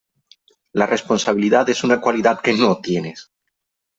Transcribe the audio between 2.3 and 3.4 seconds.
que no tienes.